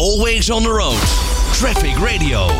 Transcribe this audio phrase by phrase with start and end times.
[0.00, 1.00] Always on the road.
[1.52, 2.50] Traffic Radio.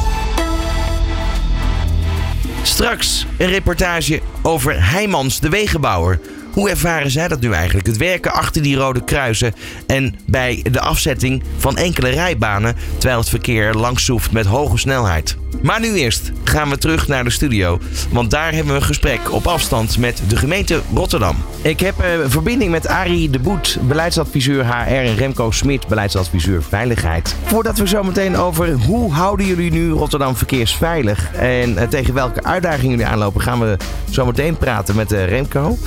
[2.63, 6.21] Straks een reportage over Heijmans, de wegenbouwer.
[6.53, 7.87] Hoe ervaren zij dat nu eigenlijk?
[7.87, 9.55] Het werken achter die rode kruisen
[9.87, 15.37] en bij de afzetting van enkele rijbanen terwijl het verkeer langs hoeft met hoge snelheid.
[15.63, 17.79] Maar nu eerst gaan we terug naar de studio,
[18.13, 21.37] want daar hebben we een gesprek op afstand met de gemeente Rotterdam.
[21.63, 27.37] Ik heb eh, verbinding met Arie de Boet, beleidsadviseur HR en Remco Smit, beleidsadviseur Veiligheid.
[27.45, 32.43] Voordat we zo meteen over hoe houden jullie nu Rotterdam verkeersveilig en eh, tegen welke
[32.43, 33.77] uitdagingen jullie aanlopen, gaan we
[34.11, 35.79] zo meteen praten met uh, Remco.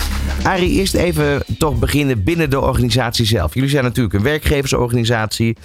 [0.44, 3.53] Arie, eerst even toch beginnen binnen de organisatie zelf.
[3.53, 5.58] Jullie zijn natuurlijk een werkgeversorganisatie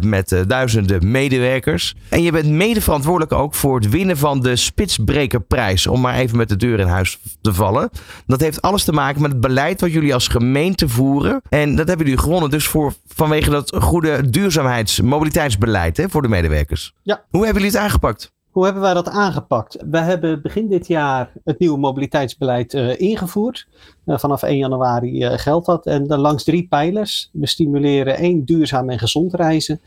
[0.00, 5.86] met duizenden medewerkers en je bent mede verantwoordelijk ook voor het winnen van de Spitsbrekerprijs.
[5.86, 7.90] Om maar even met de deur in huis te vallen.
[8.26, 11.42] Dat heeft alles te maken met het beleid wat jullie als gemeente voeren.
[11.48, 16.28] En dat hebben jullie gewonnen dus voor, vanwege dat goede duurzaamheids- mobiliteitsbeleid hè, voor de
[16.28, 16.94] medewerkers.
[17.02, 17.24] Ja.
[17.30, 18.32] Hoe hebben jullie het aangepakt?
[18.50, 19.76] Hoe hebben wij dat aangepakt?
[19.90, 23.66] We hebben begin dit jaar het nieuwe mobiliteitsbeleid uh, ingevoerd.
[24.06, 25.86] Uh, vanaf 1 januari uh, geldt dat.
[25.86, 27.30] En dan langs drie pijlers.
[27.32, 29.80] We stimuleren één duurzaam en gezond reizen.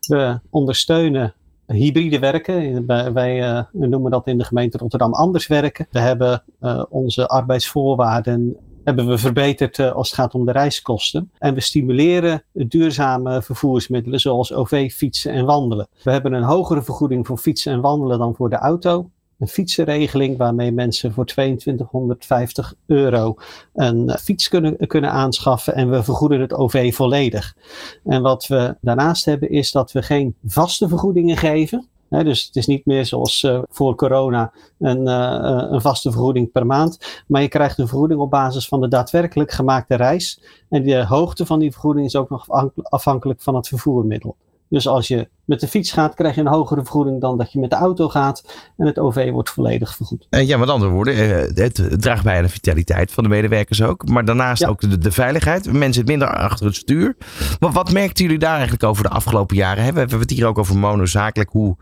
[0.00, 1.34] We ondersteunen
[1.72, 2.86] hybride werken.
[3.14, 5.86] Wij uh, noemen dat in de gemeente Rotterdam anders werken.
[5.90, 11.30] We hebben uh, onze arbeidsvoorwaarden hebben we verbeterd uh, als het gaat om de reiskosten.
[11.38, 15.88] En we stimuleren duurzame vervoersmiddelen zoals OV, fietsen en wandelen.
[16.02, 19.10] We hebben een hogere vergoeding voor fietsen en wandelen dan voor de auto
[19.40, 23.34] een fietsenregeling waarmee mensen voor 2250 euro
[23.74, 27.56] een fiets kunnen, kunnen aanschaffen en we vergoeden het OV volledig.
[28.04, 31.88] En wat we daarnaast hebben is dat we geen vaste vergoedingen geven.
[32.08, 36.66] dus het is niet meer zoals uh, voor corona een, uh, een, vaste vergoeding per
[36.66, 37.22] maand.
[37.26, 40.42] Maar je krijgt een vergoeding op basis van de daadwerkelijk gemaakte reis.
[40.68, 42.46] En de hoogte van die vergoeding is ook nog
[42.82, 44.36] afhankelijk van het vervoermiddel.
[44.68, 47.58] Dus als je met de fiets gaat, krijg je een hogere vergoeding dan dat je
[47.58, 48.44] met de auto gaat.
[48.76, 50.26] En het OV wordt volledig vergoed.
[50.30, 53.82] Uh, ja, met andere woorden, uh, het draagt bij aan de vitaliteit van de medewerkers
[53.82, 54.08] ook.
[54.08, 55.64] Maar daarnaast ook de, de, veiligheid.
[55.64, 57.16] Mensen zitten minder achter het stuur.
[57.60, 59.84] Maar wat merkten jullie daar eigenlijk over de afgelopen jaren?
[59.84, 59.92] Hè?
[59.92, 61.50] We hebben het hier ook over monozakelijk.
[61.50, 61.76] Hoe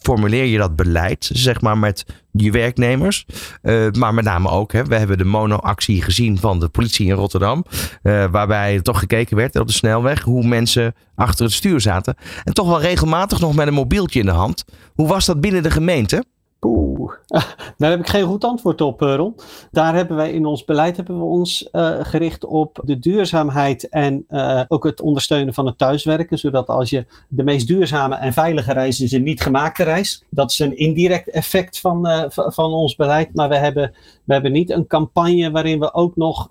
[0.00, 3.26] formuleer je dat beleid, zeg maar, met je werknemers?
[3.62, 7.14] Uh, maar met name ook, hè, we hebben de mono-actie gezien van de politie in
[7.14, 7.64] Rotterdam.
[8.02, 12.14] waarbij toch gekeken werd op de snelweg hoe mensen achter het stuur zaten.
[12.44, 14.64] En toch wel regelmatig nog met een mobieltje in de hand.
[14.94, 16.24] Hoe was dat binnen de gemeente?
[16.60, 17.12] Oeh,
[17.78, 19.34] daar heb ik geen goed antwoord op, eh, Ron.
[19.70, 24.24] Daar hebben wij in ons beleid hebben we ons uh, gericht op de duurzaamheid en
[24.28, 26.38] uh, ook het ondersteunen van het thuiswerken.
[26.38, 30.24] Zodat als je de meest duurzame en veilige reis is een niet gemaakte reis.
[30.30, 33.34] Dat is een indirect effect van, van ons beleid.
[33.34, 33.94] Maar we hebben,
[34.24, 36.48] we hebben niet een campagne waarin we ook nog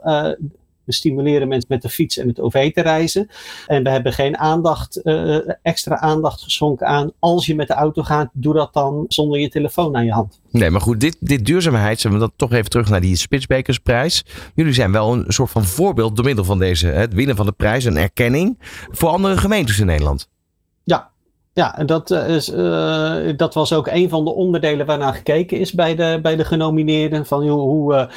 [0.86, 3.30] we stimuleren mensen met de fiets en het OV te reizen.
[3.68, 8.04] En we hebben geen aandacht, uh, extra aandacht geschonken aan als je met de auto
[8.04, 10.40] gaat, doe dat dan zonder je telefoon aan je hand.
[10.52, 14.26] Nee, maar goed, dit, dit duurzaamheid, we dat toch even terug naar die Spitsbekersprijs.
[14.56, 17.52] Jullie zijn wel een soort van voorbeeld door middel van deze, het winnen van de
[17.52, 18.58] prijs, een erkenning
[18.92, 20.30] voor andere gemeentes in Nederland.
[20.84, 21.12] Ja,
[21.54, 25.74] ja, dat, uh, is, uh, dat was ook een van de onderdelen waarnaar gekeken is
[25.74, 27.26] bij de, bij de genomineerden.
[27.26, 28.10] Van, hoe,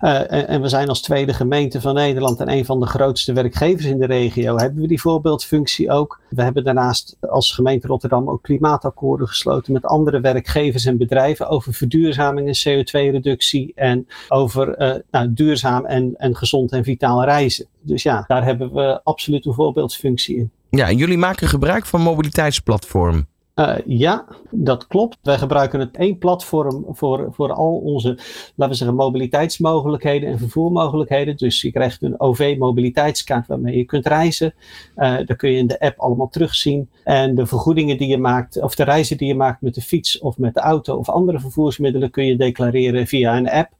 [0.00, 3.84] en, en, we zijn als tweede gemeente van Nederland en een van de grootste werkgevers
[3.84, 4.56] in de regio.
[4.56, 6.20] Hebben we die voorbeeldfunctie ook?
[6.28, 11.74] We hebben daarnaast als gemeente Rotterdam ook klimaatakkoorden gesloten met andere werkgevers en bedrijven over
[11.74, 14.76] verduurzaming en CO2-reductie en over
[15.10, 17.66] nou, duurzaam en, en gezond en vitaal reizen.
[17.80, 20.50] Dus ja, daar hebben we absoluut een voorbeeldfunctie in.
[20.76, 23.26] Ja, jullie maken gebruik van mobiliteitsplatform.
[23.54, 25.18] Uh, ja, dat klopt.
[25.22, 28.08] Wij gebruiken het één platform voor, voor al onze,
[28.54, 31.36] laten we zeggen, mobiliteitsmogelijkheden en vervoermogelijkheden.
[31.36, 34.54] Dus je krijgt een OV-mobiliteitskaart waarmee je kunt reizen.
[34.96, 36.88] Uh, dat kun je in de app allemaal terugzien.
[37.04, 40.18] En de vergoedingen die je maakt, of de reizen die je maakt met de fiets
[40.18, 43.70] of met de auto of andere vervoersmiddelen, kun je declareren via een app.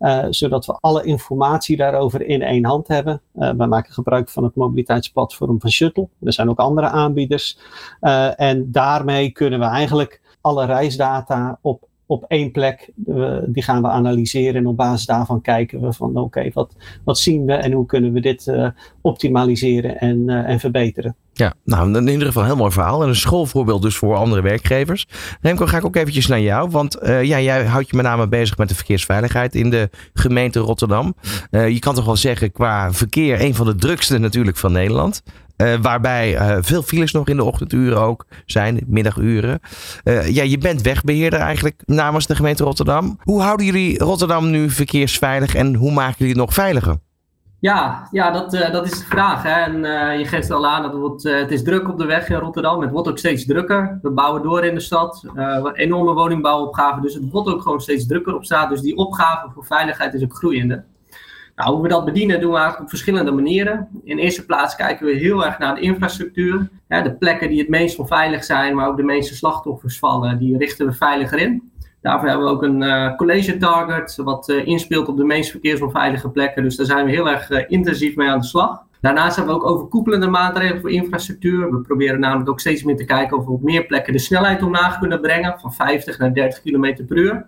[0.00, 3.20] Uh, zodat we alle informatie daarover in één hand hebben.
[3.34, 6.08] Uh, wij maken gebruik van het mobiliteitsplatform van Shuttle.
[6.20, 7.58] Er zijn ook andere aanbieders.
[8.00, 12.90] Uh, en daarmee kunnen we eigenlijk alle reisdata op op één plek,
[13.46, 17.44] die gaan we analyseren en op basis daarvan kijken we van oké, wat, wat zien
[17.44, 18.68] we en hoe kunnen we dit uh,
[19.00, 21.16] optimaliseren en, uh, en verbeteren.
[21.32, 24.42] Ja, nou in ieder geval een heel mooi verhaal en een schoolvoorbeeld dus voor andere
[24.42, 25.06] werkgevers.
[25.40, 28.58] Remco, ga ik ook eventjes naar jou, want ja, jij houdt je met name bezig
[28.58, 31.14] met de verkeersveiligheid in de gemeente Rotterdam.
[31.50, 35.22] je kan toch wel zeggen qua verkeer een van de drukste natuurlijk van Nederland.
[35.56, 39.60] Uh, waarbij uh, veel files nog in de ochtenduren ook zijn, middaguren.
[40.04, 43.18] Uh, ja, je bent wegbeheerder eigenlijk namens de gemeente Rotterdam.
[43.22, 46.96] Hoe houden jullie Rotterdam nu verkeersveilig en hoe maken jullie het nog veiliger?
[47.60, 49.42] Ja, ja dat, dat is de vraag.
[49.42, 49.50] Hè.
[49.50, 52.36] En je geeft al aan, dat het, wordt, het is druk op de weg in
[52.36, 52.80] Rotterdam.
[52.80, 53.98] Het wordt ook steeds drukker.
[54.02, 55.24] We bouwen door in de stad.
[55.72, 57.00] enorme woningbouwopgave.
[57.00, 58.68] Dus het wordt ook gewoon steeds drukker op straat.
[58.68, 60.84] Dus die opgave voor veiligheid is ook groeiende.
[61.56, 63.88] Nou, hoe we dat bedienen doen we eigenlijk op verschillende manieren.
[64.04, 66.68] In eerste plaats kijken we heel erg naar de infrastructuur.
[66.88, 70.86] de plekken die het meest onveilig zijn, maar ook de meeste slachtoffers vallen, die richten
[70.86, 71.72] we veiliger in.
[72.00, 76.28] Daarvoor hebben we ook een uh, college target, wat uh, inspeelt op de meest verkeersonveilige
[76.28, 76.62] plekken.
[76.62, 78.82] Dus daar zijn we heel erg uh, intensief mee aan de slag.
[79.00, 81.70] Daarnaast hebben we ook overkoepelende maatregelen voor infrastructuur.
[81.70, 84.62] We proberen namelijk ook steeds meer te kijken of we op meer plekken de snelheid
[84.62, 87.46] omlaag kunnen brengen, van 50 naar 30 km per uur.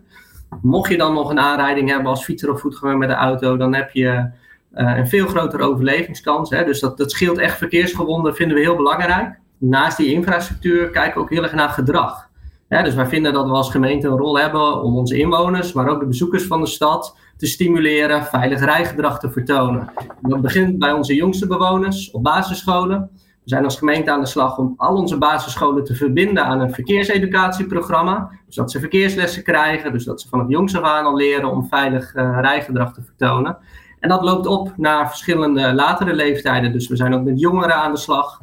[0.63, 3.75] Mocht je dan nog een aanrijding hebben als fietser of voetganger met de auto, dan
[3.75, 4.31] heb je
[4.73, 6.51] een veel grotere overlevingskans.
[6.51, 6.65] Hè.
[6.65, 9.39] Dus dat, dat scheelt echt verkeersgewonden, vinden we heel belangrijk.
[9.59, 12.27] Naast die infrastructuur kijken we ook heel erg naar gedrag
[12.69, 16.01] dus wij vinden dat we als gemeente een rol hebben om onze inwoners, maar ook
[16.01, 19.93] de bezoekers van de stad, te stimuleren veilig rijgedrag te vertonen.
[20.21, 23.11] Dat begint bij onze jongste bewoners op basisscholen.
[23.47, 26.75] We zijn als gemeente aan de slag om al onze basisscholen te verbinden aan een
[26.75, 28.31] verkeerseducatieprogramma.
[28.47, 31.69] Dus dat ze verkeerslessen krijgen, dus dat ze vanaf jongs af aan al leren om
[31.69, 33.57] veilig uh, rijgedrag te vertonen.
[34.01, 36.73] En dat loopt op naar verschillende latere leeftijden.
[36.73, 38.41] Dus we zijn ook met jongeren aan de slag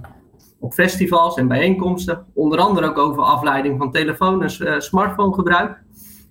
[0.59, 2.25] op festivals en bijeenkomsten.
[2.33, 5.81] Onder andere ook over afleiding van telefoon- en uh, smartphonegebruik.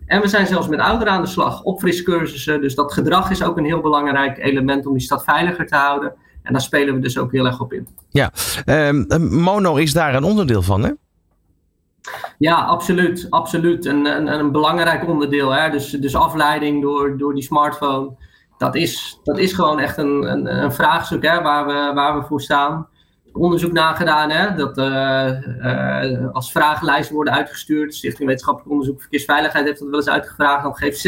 [0.06, 2.60] En we zijn zelfs met ouderen aan de slag, opfriscursussen.
[2.60, 6.14] Dus dat gedrag is ook een heel belangrijk element om die stad veiliger te houden.
[6.42, 7.88] En daar spelen we dus ook heel erg op in.
[8.10, 8.32] Ja,
[8.66, 9.06] um,
[9.40, 10.90] mono is daar een onderdeel van, hè?
[12.38, 13.26] Ja, absoluut.
[13.30, 13.86] absoluut.
[13.86, 15.50] Een, een, een belangrijk onderdeel.
[15.50, 15.70] Hè?
[15.70, 18.16] Dus, dus afleiding door, door die smartphone.
[18.58, 22.26] Dat is, dat is gewoon echt een, een, een vraagstuk hè, waar, we, waar we
[22.26, 22.86] voor staan
[23.32, 24.30] onderzoek nagedaan.
[24.30, 27.94] Hè, dat uh, als vragenlijsten worden uitgestuurd.
[27.94, 30.62] Stichting Wetenschappelijk Onderzoek Verkeersveiligheid heeft dat wel eens uitgevraagd.
[30.62, 31.06] Dan geeft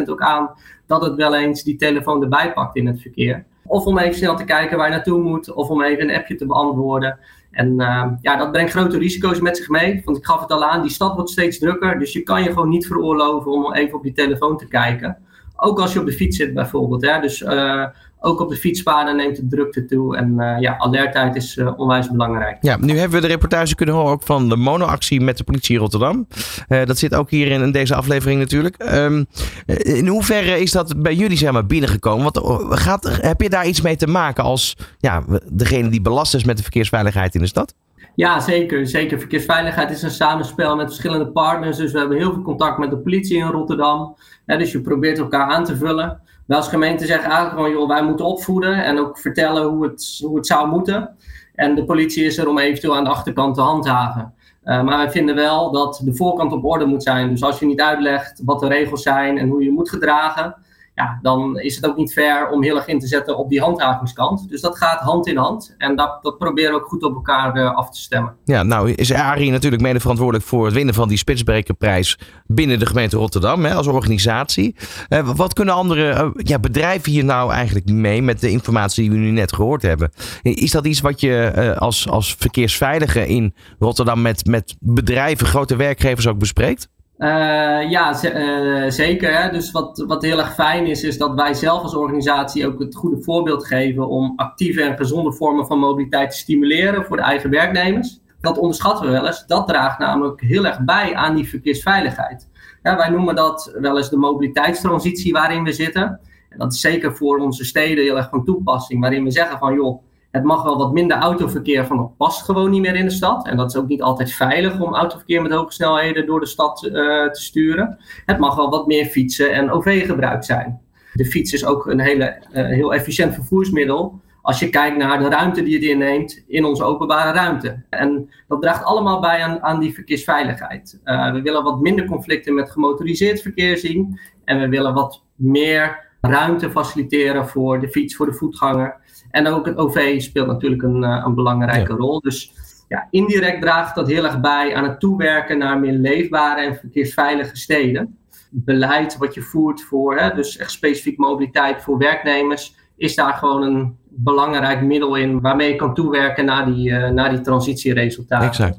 [0.00, 0.50] 66% ook aan
[0.86, 3.44] dat het wel eens die telefoon erbij pakt in het verkeer.
[3.66, 5.52] Of om even snel te kijken waar je naartoe moet.
[5.52, 7.18] Of om even een appje te beantwoorden.
[7.50, 10.02] En uh, ja, dat brengt grote risico's met zich mee.
[10.04, 11.98] Want ik gaf het al aan, die stad wordt steeds drukker.
[11.98, 15.18] Dus je kan je gewoon niet veroorloven om even op die telefoon te kijken.
[15.56, 17.00] Ook als je op de fiets zit bijvoorbeeld.
[17.00, 17.86] Dus uh,
[18.20, 20.16] ook op de fietspaden neemt de drukte toe.
[20.16, 22.56] En uh, ja, alertheid is uh, onwijs belangrijk.
[22.60, 25.74] Ja, nu hebben we de reportage kunnen horen ook van de monoactie met de politie
[25.74, 26.26] in Rotterdam.
[26.68, 28.94] Uh, dat zit ook hier in, in deze aflevering natuurlijk.
[28.94, 29.26] Um,
[29.66, 32.32] in hoeverre is dat bij jullie zeg maar, binnengekomen?
[32.32, 36.44] Want gaat, heb je daar iets mee te maken als ja, degene die belast is
[36.44, 37.74] met de verkeersveiligheid in de stad?
[38.14, 38.86] Ja, zeker.
[38.86, 39.18] Zeker.
[39.18, 41.76] Verkeersveiligheid is een samenspel met verschillende partners.
[41.76, 44.16] Dus we hebben heel veel contact met de politie in Rotterdam.
[44.46, 46.20] Ja, dus je probeert elkaar aan te vullen.
[46.46, 50.20] Wij als gemeente zeggen eigenlijk gewoon, joh, wij moeten opvoeden en ook vertellen hoe het,
[50.24, 51.16] hoe het zou moeten.
[51.54, 54.34] En de politie is er om eventueel aan de achterkant te handhaven.
[54.64, 57.30] Uh, maar wij vinden wel dat de voorkant op orde moet zijn.
[57.30, 60.56] Dus als je niet uitlegt wat de regels zijn en hoe je moet gedragen,
[60.96, 63.60] ja, dan is het ook niet fair om heel erg in te zetten op die
[63.60, 64.48] handhavingskant.
[64.48, 65.74] Dus dat gaat hand in hand.
[65.78, 68.36] En dat, dat proberen we ook goed op elkaar uh, af te stemmen.
[68.44, 72.86] Ja, nou is Arie natuurlijk mede verantwoordelijk voor het winnen van die Spitsbrekerprijs binnen de
[72.86, 74.76] gemeente Rotterdam hè, als organisatie.
[75.08, 79.18] Uh, wat kunnen andere uh, ja, bedrijven hier nou eigenlijk mee met de informatie die
[79.18, 80.10] we nu net gehoord hebben?
[80.42, 86.26] Is dat iets wat je als, als verkeersveilige in Rotterdam met, met bedrijven, grote werkgevers
[86.26, 86.88] ook bespreekt?
[87.18, 89.42] Uh, ja, uh, zeker.
[89.42, 89.50] Hè?
[89.50, 92.94] Dus wat, wat heel erg fijn is, is dat wij zelf als organisatie ook het
[92.94, 97.50] goede voorbeeld geven om actieve en gezonde vormen van mobiliteit te stimuleren voor de eigen
[97.50, 98.20] werknemers.
[98.40, 99.46] Dat onderschatten we wel eens.
[99.46, 102.48] Dat draagt namelijk heel erg bij aan die verkeersveiligheid.
[102.82, 106.20] Ja, wij noemen dat wel eens de mobiliteitstransitie waarin we zitten.
[106.48, 109.74] En dat is zeker voor onze steden heel erg van toepassing, waarin we zeggen van
[109.74, 110.02] joh,
[110.36, 113.46] het mag wel wat minder autoverkeer, van het past gewoon niet meer in de stad.
[113.46, 116.84] En dat is ook niet altijd veilig om autoverkeer met hoge snelheden door de stad
[116.84, 116.92] uh,
[117.30, 117.98] te sturen.
[118.26, 120.80] Het mag wel wat meer fietsen en OV-gebruik zijn.
[121.12, 125.28] De fiets is ook een hele, uh, heel efficiënt vervoersmiddel als je kijkt naar de
[125.28, 127.82] ruimte die het inneemt in onze openbare ruimte.
[127.90, 131.00] En dat draagt allemaal bij aan, aan die verkeersveiligheid.
[131.04, 134.20] Uh, we willen wat minder conflicten met gemotoriseerd verkeer zien.
[134.44, 138.96] En we willen wat meer ruimte faciliteren voor de fiets, voor de voetganger.
[139.36, 142.20] En ook het OV speelt natuurlijk een, eh, een belangrijke rol.
[142.20, 142.52] Dus
[142.88, 147.56] ja, indirect draagt dat heel erg bij aan het toewerken naar meer leefbare en verkeersveilige
[147.56, 148.18] steden.
[148.50, 153.62] Beleid wat je voert voor, hè, dus echt specifiek mobiliteit voor werknemers, is daar gewoon
[153.62, 158.48] een belangrijk middel in waarmee je kan toewerken naar die, uh, naar die transitieresultaten.
[158.48, 158.78] Exact.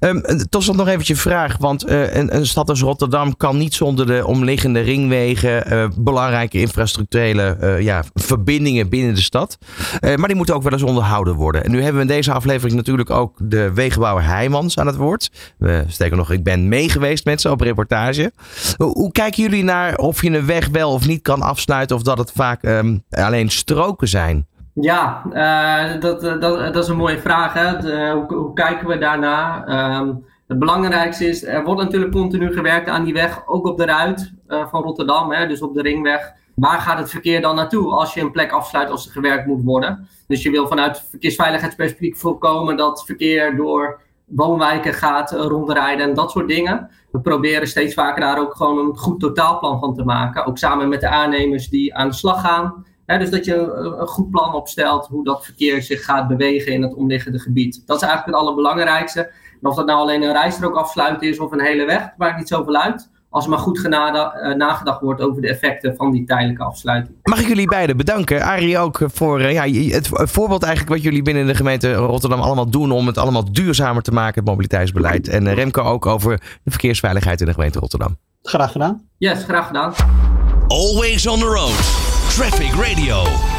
[0.00, 1.56] Um, tot slot nog eventjes een vraag.
[1.58, 8.02] Want uh, een, stad als Rotterdam kan niet zonder de omliggende ringwegen, belangrijke infrastructurele ja,
[8.14, 9.58] verbindingen binnen de stad.
[10.00, 11.64] maar die moeten ook wel eens onderhouden worden.
[11.64, 15.30] En nu hebben we in deze aflevering natuurlijk ook de wegenbouwer Heijmans aan het woord.
[15.58, 18.32] We steken nog, ik ben mee geweest met ze op reportage.
[18.76, 22.18] Hoe, kijken jullie naar of je een weg wel of niet kan afsluiten of dat
[22.18, 24.46] het vaak um, alleen stroken zijn?
[24.80, 27.52] Ja, uh, dat, dat, dat is een mooie vraag.
[27.52, 27.70] Hè?
[28.12, 29.68] Hoe, hoe, kijken we daarna?
[29.98, 33.84] Um, het belangrijkste is, er wordt natuurlijk continu gewerkt aan die weg, ook op de
[33.84, 35.46] ruit van Rotterdam, hè?
[35.46, 36.32] dus op de ringweg.
[36.54, 39.64] Waar gaat het verkeer dan naartoe als je een plek afsluit als er gewerkt moet
[39.64, 40.08] worden?
[40.26, 46.48] Dus je wil vanuit verkeersveiligheidsperspectief voorkomen dat verkeer door woonwijken gaat rondrijden en dat soort
[46.48, 46.90] dingen.
[47.10, 50.46] We proberen steeds vaker daar ook gewoon een goed totaalplan van te maken.
[50.46, 53.54] Ook samen met de aannemers die aan de slag gaan dus dat je
[54.00, 57.82] een goed plan opstelt hoe dat verkeer zich gaat bewegen in het omliggende gebied.
[57.86, 59.20] Dat is eigenlijk het allerbelangrijkste.
[59.62, 62.48] En of dat nou alleen een rijstrook afsluiten is of een hele weg, maakt niet
[62.48, 63.10] zoveel uit.
[63.30, 67.16] Als er maar goed genada, uh, nagedacht wordt over de effecten van die tijdelijke afsluiting.
[67.22, 68.42] Mag ik jullie beiden bedanken.
[68.42, 72.70] Arie ook voor uh, ja, het voorbeeld eigenlijk wat jullie binnen de gemeente Rotterdam allemaal
[72.70, 75.28] doen om het allemaal duurzamer te maken, het mobiliteitsbeleid.
[75.28, 78.16] En uh, Remco ook over de verkeersveiligheid in de gemeente Rotterdam.
[78.42, 79.08] Graag gedaan.
[79.18, 79.92] Yes, graag gedaan.
[80.68, 82.05] Always on the road.
[82.36, 83.55] Traffic Radio.